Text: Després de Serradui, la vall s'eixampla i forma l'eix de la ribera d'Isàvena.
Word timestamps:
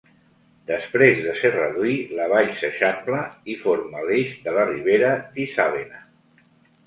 Després 0.69 1.19
de 1.25 1.33
Serradui, 1.41 1.91
la 2.19 2.25
vall 2.31 2.49
s'eixampla 2.61 3.19
i 3.55 3.57
forma 3.65 4.01
l'eix 4.07 4.31
de 4.47 4.53
la 4.55 4.63
ribera 4.71 5.11
d'Isàvena. 5.37 6.01